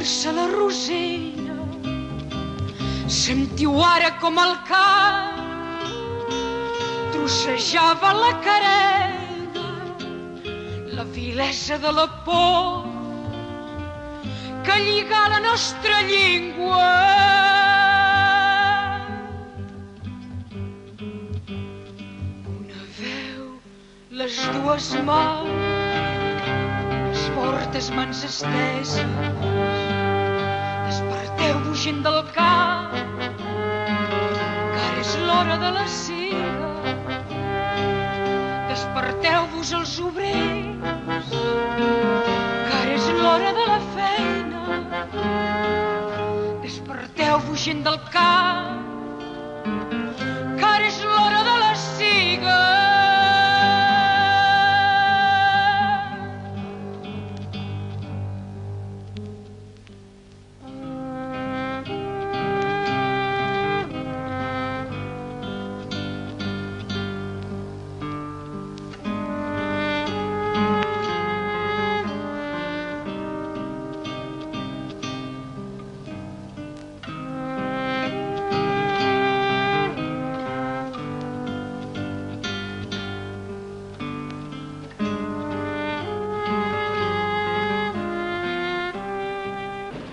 fer-se 0.00 0.32
la 0.32 0.46
rosella. 0.48 1.56
Sentiu 3.06 3.74
ara 3.84 4.10
com 4.20 4.38
el 4.40 4.54
cap 4.68 5.40
trossejava 7.12 8.12
la 8.16 8.30
carena, 8.46 9.66
la 10.96 11.04
vilesa 11.16 11.76
de 11.84 11.92
la 11.98 12.06
por 12.24 12.88
que 14.64 14.78
lliga 14.86 15.20
la 15.34 15.40
nostra 15.40 16.00
llengua. 16.08 16.88
Les 24.20 24.36
dues 24.54 24.88
mans, 25.04 25.50
les 27.10 27.28
fortes 27.36 27.92
mans 27.96 28.24
esteses, 28.24 29.69
gent 31.80 32.02
del 32.04 32.18
camp, 32.34 32.92
que 32.92 34.80
ara 34.86 34.98
és 35.00 35.12
l'hora 35.24 35.54
de 35.62 35.70
la 35.76 35.84
siga. 35.88 36.50
Desperteu-vos 38.68 39.70
els 39.78 39.94
obrers, 40.08 41.30
que 41.30 42.74
ara 42.80 42.92
és 42.98 43.08
l'hora 43.22 43.54
de 43.60 43.64
la 43.70 43.80
feina. 43.96 44.62
Desperteu-vos 46.66 47.64
gent 47.64 47.82
del 47.88 47.98
camp, 48.12 48.89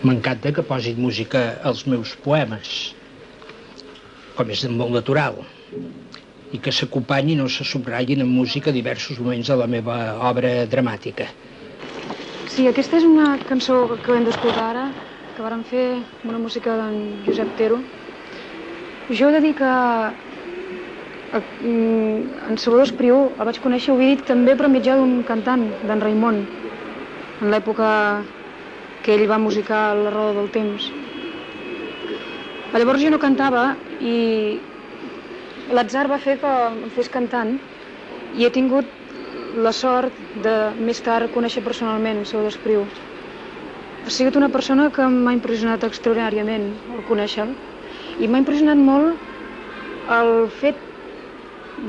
M'encanta 0.07 0.53
que 0.55 0.63
posin 0.63 0.99
música 1.03 1.39
als 1.67 1.81
meus 1.91 2.13
poemes, 2.23 2.67
com 4.37 4.51
és 4.55 4.61
molt 4.71 4.93
natural, 4.95 5.41
i 6.55 6.59
que 6.63 6.71
s'acompanyin 6.71 7.41
o 7.43 7.47
se 7.51 7.65
subratllin 7.67 8.23
en 8.23 8.29
música 8.31 8.71
diversos 8.71 9.19
moments 9.19 9.51
de 9.51 9.57
la 9.59 9.67
meva 9.67 9.97
obra 10.29 10.51
dramàtica. 10.71 11.27
Sí, 12.53 12.69
aquesta 12.69 13.01
és 13.01 13.07
una 13.09 13.33
cançó 13.49 13.81
que 13.89 13.97
acabem 13.97 14.29
d'escoltar 14.29 14.69
ara, 14.69 14.85
que 15.35 15.43
vàrem 15.43 15.65
fer 15.73 15.83
amb 15.97 16.29
una 16.31 16.39
música 16.45 16.77
d'en 16.79 16.95
Josep 17.27 17.51
Tero. 17.59 17.81
Jo 19.11 19.27
he 19.27 19.35
de 19.35 19.43
dir 19.43 19.53
que 19.59 19.73
eh, 19.73 21.41
mm, 21.41 22.47
en 22.53 22.63
Salvador 22.63 22.87
Espriu 22.87 23.19
el 23.27 23.51
vaig 23.51 23.59
conèixer, 23.67 23.91
ho 23.91 23.99
he 23.99 24.13
dit, 24.15 24.23
també 24.31 24.55
per 24.55 24.71
mitjà 24.71 24.95
d'un 25.01 25.19
cantant, 25.27 25.67
d'en 25.83 26.07
Raimon, 26.07 26.41
en 27.41 27.51
l'època 27.51 27.91
que 29.07 29.15
ell 29.15 29.29
va 29.31 29.37
musicar 29.39 29.95
La 29.95 30.09
roda 30.11 30.33
del 30.35 30.49
temps. 30.51 30.89
Llavors 32.75 32.99
jo 32.99 33.11
no 33.13 33.19
cantava 33.23 33.61
i 34.03 34.59
l'atzar 35.71 36.09
va 36.11 36.17
fer 36.19 36.35
que 36.41 36.51
em 36.67 36.91
fes 36.97 37.07
cantant 37.13 37.53
i 38.35 38.43
he 38.43 38.51
tingut 38.51 38.91
la 39.63 39.71
sort 39.71 40.19
de 40.43 40.57
més 40.89 40.99
tard 41.07 41.31
conèixer 41.31 41.63
personalment 41.63 42.19
el 42.19 42.27
seu 42.27 42.43
Espriu. 42.51 42.83
Ha 44.03 44.11
sigut 44.11 44.35
una 44.35 44.51
persona 44.51 44.91
que 44.91 45.07
m'ha 45.07 45.37
impressionat 45.39 45.87
extraordinàriament 45.87 46.67
al 46.91 47.07
conèixer-lo 47.07 47.55
i 48.19 48.27
m'ha 48.27 48.43
impressionat 48.43 48.83
molt 48.91 50.13
el 50.19 50.33
fet 50.59 50.83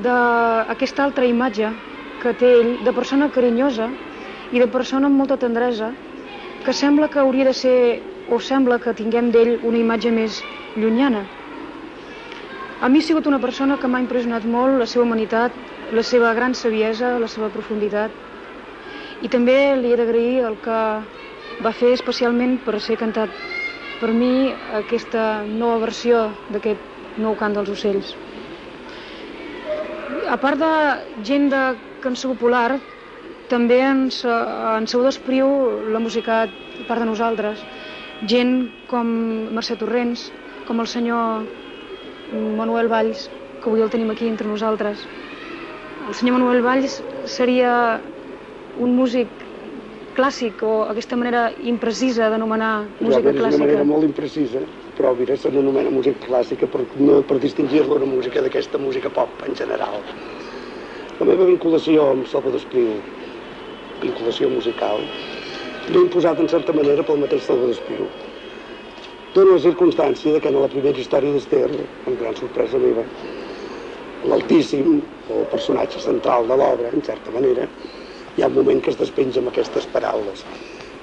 d'aquesta 0.06 1.10
altra 1.10 1.26
imatge 1.26 1.74
que 2.22 2.38
té 2.38 2.58
ell 2.60 2.76
de 2.86 2.94
persona 2.94 3.28
carinyosa 3.34 3.90
i 4.54 4.62
de 4.62 4.70
persona 4.70 5.10
amb 5.10 5.18
molta 5.18 5.36
tendresa 5.36 5.96
que 6.64 6.72
sembla 6.72 7.08
que 7.08 7.18
hauria 7.18 7.44
de 7.48 7.54
ser, 7.54 8.02
o 8.28 8.38
sembla 8.40 8.78
que 8.78 8.94
tinguem 8.94 9.30
d'ell 9.32 9.58
una 9.64 9.78
imatge 9.80 10.10
més 10.12 10.42
llunyana. 10.76 11.24
A 12.80 12.88
mi 12.88 13.00
ha 13.00 13.06
sigut 13.06 13.26
una 13.26 13.40
persona 13.42 13.76
que 13.78 13.88
m'ha 13.90 14.02
impressionat 14.04 14.44
molt 14.46 14.78
la 14.78 14.86
seva 14.86 15.04
humanitat, 15.04 15.54
la 15.92 16.02
seva 16.02 16.34
gran 16.34 16.54
saviesa, 16.54 17.16
la 17.18 17.28
seva 17.28 17.48
profunditat. 17.54 18.12
I 19.22 19.28
també 19.32 19.56
li 19.80 19.92
he 19.92 19.96
d'agrair 19.98 20.44
el 20.46 20.58
que 20.62 20.80
va 21.64 21.72
fer 21.74 21.94
especialment 21.96 22.58
per 22.66 22.78
ser 22.80 22.98
cantat 23.00 23.32
per 23.98 24.12
mi 24.14 24.52
aquesta 24.78 25.42
nova 25.48 25.80
versió 25.88 26.28
d'aquest 26.52 27.18
nou 27.18 27.34
cant 27.40 27.56
dels 27.56 27.72
ocells. 27.74 28.14
A 30.28 30.36
part 30.38 30.60
de 30.60 30.70
gent 31.26 31.48
de 31.50 31.62
cançó 32.04 32.30
popular, 32.30 32.78
també 33.50 33.80
en, 33.84 34.06
en 34.08 34.86
Salvador 34.86 35.12
Espriu 35.12 35.48
l'ha 35.92 36.02
musicat, 36.02 36.52
a 36.82 36.86
part 36.88 37.02
de 37.02 37.08
nosaltres, 37.08 37.64
gent 38.30 38.54
com 38.90 39.08
Mercè 39.56 39.78
Torrents, 39.80 40.28
com 40.68 40.80
el 40.82 40.88
senyor 40.90 41.46
Manuel 42.58 42.90
Valls, 42.92 43.28
que 43.62 43.70
avui 43.70 43.82
el 43.82 43.90
tenim 43.90 44.10
aquí 44.12 44.28
entre 44.28 44.48
nosaltres. 44.48 45.04
El 46.08 46.14
senyor 46.14 46.38
Manuel 46.38 46.62
Valls 46.64 47.00
seria 47.28 47.72
un 48.78 48.94
músic 48.96 49.28
clàssic 50.18 50.62
o 50.66 50.72
aquesta 50.90 51.16
manera 51.18 51.48
imprecisa 51.72 52.28
d'anomenar 52.32 52.72
música 52.98 53.30
és 53.30 53.38
clàssica. 53.38 53.54
una 53.54 53.64
manera 53.64 53.84
molt 53.86 54.06
imprecisa, 54.06 54.62
però 54.98 55.14
mira, 55.18 55.36
se 55.36 55.52
n'anomena 55.54 55.92
música 55.94 56.26
clàssica 56.26 56.66
per, 56.66 56.82
no, 56.98 57.20
per 57.22 57.38
distingir-la 57.44 58.00
una 58.00 58.08
música 58.10 58.42
d'aquesta 58.42 58.80
música 58.82 59.12
pop 59.14 59.46
en 59.46 59.54
general. 59.54 60.02
La 61.20 61.26
meva 61.26 61.46
vinculació 61.46 62.10
amb 62.12 62.26
Salvador 62.30 62.58
Espriu, 62.58 62.98
vinculació 64.02 64.48
musical, 64.52 65.04
imposat 65.96 66.40
en 66.42 66.48
certa 66.52 66.74
manera 66.76 67.04
pel 67.06 67.22
mateix 67.22 67.46
Salvador 67.46 67.74
Espriu. 67.74 68.08
Dóna 69.34 69.54
la 69.54 69.62
circumstància 69.62 70.32
de 70.34 70.40
que 70.40 70.50
en 70.52 70.60
la 70.60 70.70
primera 70.72 71.00
història 71.00 71.32
d'Ester, 71.34 71.68
amb 72.06 72.20
gran 72.20 72.36
sorpresa 72.36 72.80
meva, 72.82 73.04
l'altíssim, 74.28 75.00
o 75.28 75.40
el 75.42 75.48
personatge 75.52 76.00
central 76.02 76.48
de 76.48 76.56
l'obra, 76.58 76.92
en 76.92 77.04
certa 77.06 77.34
manera, 77.34 77.68
hi 78.36 78.44
ha 78.44 78.50
un 78.50 78.56
moment 78.60 78.82
que 78.84 78.92
es 78.94 79.00
despenja 79.00 79.42
amb 79.42 79.52
aquestes 79.52 79.88
paraules. 79.94 80.44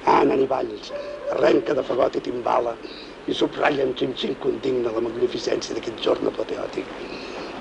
Ah, 0.06 0.22
Nani 0.24 0.46
Valls, 0.50 0.92
arrenca 1.36 1.74
de 1.74 1.84
fagot 1.86 2.18
i 2.18 2.24
timbala 2.28 2.76
i 3.26 3.34
subratlla 3.34 3.86
amb 3.86 3.98
xim-xim 3.98 4.36
condigna 4.42 4.94
la 4.94 5.04
magnificència 5.08 5.74
d'aquest 5.74 6.02
jorn 6.04 6.32
apoteòtic. 6.32 6.90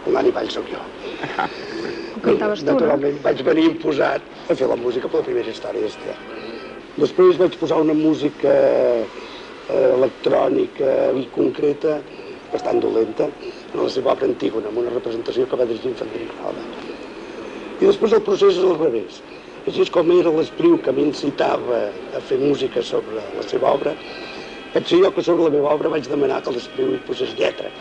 El 0.06 0.20
Nani 0.20 0.34
Valls 0.36 0.60
sóc 0.60 0.70
jo. 0.74 0.82
Cantaves 2.26 2.64
tu, 2.64 2.68
no? 2.68 2.74
Naturalment, 2.74 3.22
vaig 3.26 3.44
venir 3.48 3.68
imposat 3.72 4.50
a 4.50 4.58
fer 4.58 4.70
la 4.72 4.78
música 4.80 5.10
per 5.12 5.22
la 5.22 5.28
primera 5.28 5.52
història. 5.52 5.90
Després 6.96 7.40
vaig 7.42 7.58
posar 7.60 7.82
una 7.84 7.96
música 7.98 8.54
eh, 8.56 9.88
electrònica 9.92 10.92
i 11.20 11.26
concreta, 11.36 12.00
bastant 12.54 12.80
dolenta, 12.84 13.28
en 13.74 13.82
la 13.82 13.90
seva 13.92 14.14
obra 14.14 14.30
Antígona, 14.30 14.72
amb 14.72 14.84
una 14.84 14.94
representació 14.94 15.48
que 15.50 15.60
va 15.60 15.68
dirigir 15.68 15.96
Frederic 16.00 16.36
Roda. 16.42 16.64
I 17.82 17.84
després 17.84 18.16
el 18.16 18.24
procés 18.24 18.56
és 18.56 18.64
al 18.64 18.78
revés. 18.80 19.20
Així 19.66 19.82
és 19.84 19.92
com 19.92 20.12
era 20.14 20.32
l'Espriu 20.32 20.78
que 20.86 20.94
m'incitava 20.96 21.82
a 22.16 22.22
fer 22.24 22.38
música 22.40 22.84
sobre 22.86 23.24
la 23.36 23.46
seva 23.50 23.74
obra, 23.74 23.96
vaig 24.76 24.88
ser 24.88 25.02
jo 25.02 25.12
que 25.16 25.24
sobre 25.26 25.48
la 25.48 25.56
meva 25.58 25.74
obra 25.74 25.92
vaig 25.92 26.08
demanar 26.08 26.42
que 26.46 26.54
l'Espriu 26.56 26.94
hi 26.94 27.02
posés 27.08 27.34
lletra. 27.40 27.72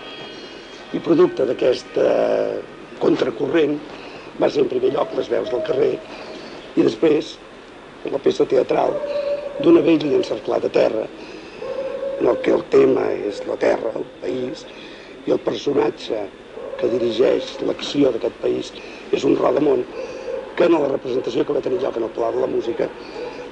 I 0.94 1.02
producte 1.04 1.46
d'aquesta 1.46 2.08
contracorrent 3.02 3.78
va 4.40 4.50
ser 4.50 4.64
en 4.64 4.70
primer 4.72 4.92
lloc 4.94 5.14
les 5.18 5.30
veus 5.32 5.50
del 5.52 5.64
carrer 5.66 5.92
i 6.74 6.82
després 6.82 7.36
la 8.12 8.20
peça 8.22 8.46
teatral 8.50 8.96
d'una 9.58 9.82
vella 9.86 10.16
encerclada 10.18 10.70
terra 10.72 11.06
en 12.20 12.28
el 12.30 12.40
que 12.42 12.52
el 12.54 12.64
tema 12.70 13.08
és 13.14 13.40
la 13.46 13.56
terra, 13.58 13.92
el 13.98 14.06
país, 14.22 14.64
i 15.26 15.32
el 15.34 15.40
personatge 15.42 16.20
que 16.78 16.90
dirigeix 16.90 17.54
l'acció 17.62 18.12
d'aquest 18.14 18.36
país 18.42 18.70
és 19.14 19.24
un 19.26 19.36
rodamont 19.38 19.84
que 20.54 20.68
en 20.68 20.76
la 20.76 20.90
representació 20.90 21.44
que 21.44 21.56
va 21.56 21.62
tenir 21.64 21.80
lloc 21.82 21.98
en 21.98 22.06
el 22.06 22.14
Pla 22.14 22.30
de 22.34 22.42
la 22.44 22.50
Música 22.50 22.88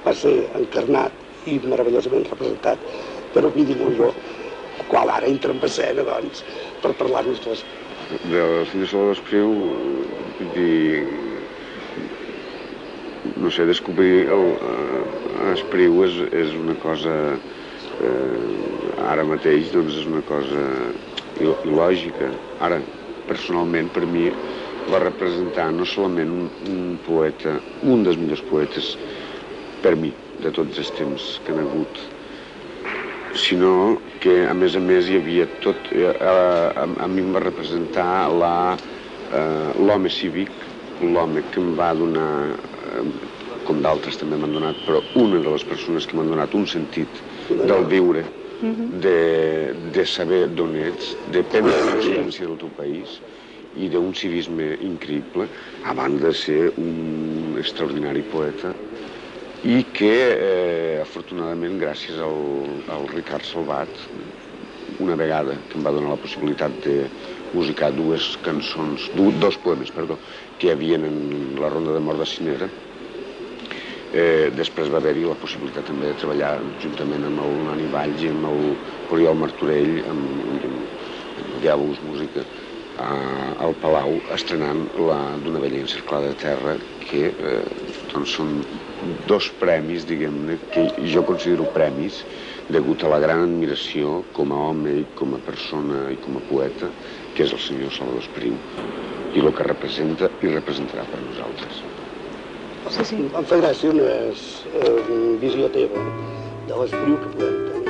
va 0.05 0.13
ser 0.15 0.33
encarnat 0.59 1.19
i 1.51 1.59
meravellosament 1.63 2.27
representat 2.29 2.83
per 3.33 3.43
Ovidi 3.47 3.75
Montlló, 3.75 4.13
el 4.79 4.87
qual 4.87 5.11
ara 5.11 5.27
entra 5.27 5.51
en 5.51 5.63
escena, 5.67 6.05
doncs, 6.07 6.43
per 6.81 6.93
parlar-nos 6.99 7.41
de 7.43 7.51
les... 7.51 7.65
del 8.29 8.65
senyor 8.71 8.89
Salvador 8.91 9.17
Espriu, 9.17 9.53
vull 10.39 11.23
no 13.43 13.51
sé, 13.51 13.65
descobrir 13.65 14.27
el, 14.31 14.45
eh, 14.55 15.53
Espriu 15.53 16.03
és, 16.05 16.17
és 16.31 16.53
una 16.59 16.75
cosa 16.83 17.13
eh, 17.33 19.03
ara 19.09 19.25
mateix 19.27 19.71
doncs, 19.73 19.97
és 20.01 20.07
una 20.09 20.23
cosa 20.27 20.63
il·lògica. 21.43 22.31
Ara, 22.63 22.79
personalment, 23.27 23.89
per 23.95 24.05
mi, 24.09 24.29
va 24.91 25.03
representar 25.03 25.69
no 25.75 25.85
solament 25.87 26.31
un, 26.31 26.49
un 26.71 26.97
poeta, 27.05 27.57
un 27.83 28.03
dels 28.07 28.19
millors 28.19 28.43
poetes 28.49 28.93
per 29.83 29.95
mi, 29.99 30.11
de 30.43 30.51
tots 30.55 30.79
els 30.79 30.91
temps 30.97 31.29
que 31.43 31.53
han 31.53 31.63
hagut, 31.63 32.03
sinó 33.35 33.97
que, 34.21 34.43
a 34.47 34.53
més 34.53 34.75
a 34.75 34.81
més, 34.83 35.09
hi 35.09 35.17
havia 35.19 35.47
tot... 35.63 35.89
Eh, 35.91 36.09
a, 36.09 36.85
a 36.85 37.07
mi 37.11 37.23
em 37.23 37.33
va 37.35 37.41
representar 37.43 38.29
eh, 38.29 39.71
l'home 39.79 40.11
cívic, 40.13 40.51
l'home 41.01 41.43
que 41.51 41.61
em 41.61 41.73
va 41.79 41.91
donar, 41.97 42.29
eh, 42.93 43.03
com 43.67 43.81
d'altres 43.83 44.19
també 44.21 44.37
m'han 44.39 44.55
donat, 44.55 44.79
però 44.85 45.01
una 45.19 45.41
de 45.41 45.49
les 45.49 45.65
persones 45.67 46.07
que 46.07 46.17
m'han 46.17 46.31
donat 46.31 46.55
un 46.55 46.65
sentit 46.69 47.21
del 47.49 47.85
viure, 47.91 48.23
de, 48.63 49.73
de 49.91 50.05
saber 50.07 50.45
d'on 50.55 50.75
ets, 50.79 51.09
de 51.35 51.41
prendre 51.43 51.73
consciència 51.89 52.47
del 52.47 52.59
teu 52.61 52.69
país 52.77 53.17
i 53.75 53.89
d'un 53.91 54.13
civisme 54.15 54.69
increïble, 54.85 55.49
a 55.83 55.95
banda 55.97 56.29
de 56.29 56.37
ser 56.37 56.61
un 56.77 57.57
extraordinari 57.59 58.21
poeta 58.31 58.71
i 59.63 59.83
que, 59.95 60.13
eh, 60.47 60.95
afortunadament, 61.01 61.77
gràcies 61.81 62.19
al, 62.19 62.83
al 62.91 63.07
Ricard 63.13 63.47
Salvat, 63.47 64.01
una 64.99 65.15
vegada 65.15 65.55
que 65.69 65.79
em 65.79 65.85
va 65.87 65.93
donar 65.95 66.11
la 66.13 66.21
possibilitat 66.23 66.75
de 66.83 66.97
musicar 67.55 67.93
dues 67.95 68.33
cançons, 68.43 69.07
du, 69.15 69.31
dos 69.45 69.57
poemes, 69.63 69.91
perdó, 69.95 70.19
que 70.59 70.67
hi 70.67 70.73
havia 70.75 70.99
en 70.99 71.55
la 71.61 71.71
ronda 71.71 71.95
de 71.95 72.03
mort 72.03 72.19
de 72.19 72.27
Cinera, 72.29 72.69
Eh, 74.13 74.51
després 74.53 74.91
va 74.93 74.99
haver-hi 75.01 75.23
la 75.25 75.35
possibilitat 75.41 75.87
també 75.89 76.11
de 76.11 76.17
treballar 76.21 76.51
juntament 76.83 77.23
amb 77.25 77.41
el 77.41 77.55
Nani 77.65 77.87
Valls 77.95 78.21
i 78.21 78.27
amb 78.29 78.45
el 78.45 78.59
Oriol 79.15 79.39
Martorell, 79.41 79.95
amb, 80.11 80.43
amb, 80.51 80.67
amb 81.41 81.55
Diàlogos 81.63 82.03
Música, 82.05 82.43
a, 83.01 83.09
al 83.65 83.75
Palau, 83.81 84.17
estrenant 84.35 84.85
la 84.97 85.19
d'una 85.43 85.61
vella 85.63 85.81
encerclada 85.81 86.31
de 86.31 86.39
terra, 86.43 86.75
que 87.03 87.29
eh, 87.31 87.61
doncs 88.13 88.35
són 88.37 88.59
dos 89.29 89.49
premis, 89.59 90.05
diguem-ne, 90.09 90.57
que 90.73 90.87
jo 91.13 91.23
considero 91.27 91.67
premis, 91.75 92.21
degut 92.71 93.03
a 93.03 93.11
la 93.11 93.19
gran 93.23 93.43
admiració 93.47 94.21
com 94.37 94.53
a 94.53 94.61
home 94.69 94.99
i 95.01 95.05
com 95.19 95.35
a 95.35 95.41
persona 95.47 96.05
i 96.13 96.19
com 96.23 96.39
a 96.39 96.45
poeta, 96.51 96.91
que 97.35 97.47
és 97.47 97.55
el 97.55 97.61
senyor 97.65 97.91
Salvador 97.95 98.23
Espriu, 98.23 98.55
i 99.33 99.41
el 99.41 99.51
que 99.57 99.67
representa 99.67 100.29
i 100.41 100.53
representarà 100.53 101.05
per 101.09 101.21
nosaltres. 101.25 101.83
Sí, 102.93 103.05
sí. 103.07 103.21
Em 103.25 103.47
fa 103.47 103.61
gràcia 103.61 103.93
una 103.93 104.09
eh, 104.29 104.97
visió 105.41 105.71
teva 105.75 106.03
de 106.67 106.81
l'espriu 106.81 107.17
que 107.23 107.31
podem 107.37 107.57
tenir 107.69 107.82